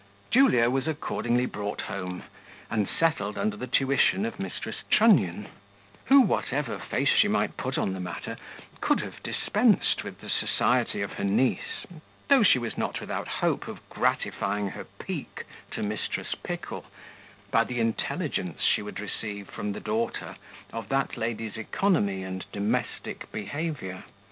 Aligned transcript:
Julia 0.31 0.67
was 0.71 0.87
accordingly 0.87 1.45
brought 1.45 1.81
home, 1.81 2.23
and 2.71 2.89
settled 2.89 3.37
under 3.37 3.55
the 3.55 3.67
tuition 3.67 4.25
of 4.25 4.37
Mrs. 4.37 4.77
Trunnion, 4.89 5.47
who, 6.05 6.21
whatever 6.21 6.79
face 6.79 7.09
she 7.15 7.27
might 7.27 7.55
put 7.55 7.77
on 7.77 7.93
the 7.93 7.99
matter, 7.99 8.35
could 8.79 9.01
have 9.01 9.21
dispensed 9.21 10.03
with 10.03 10.19
the 10.19 10.27
society 10.31 11.03
of 11.03 11.11
her 11.13 11.23
niece, 11.23 11.85
though 12.29 12.41
she 12.41 12.57
was 12.57 12.79
not 12.79 12.99
without 12.99 13.27
hope 13.27 13.67
of 13.67 13.87
gratifying 13.91 14.69
her 14.69 14.85
pique 14.85 15.45
to 15.69 15.81
Mrs. 15.83 16.33
Pickle, 16.41 16.83
by 17.51 17.63
the 17.63 17.79
intelligence 17.79 18.63
she 18.63 18.81
would 18.81 18.99
receive 18.99 19.49
from 19.49 19.71
the 19.73 19.79
daughter 19.79 20.35
of 20.73 20.89
that 20.89 21.15
lady's 21.15 21.57
economy 21.57 22.23
and 22.23 22.43
domestic 22.51 23.31
behaviour. 23.31 24.03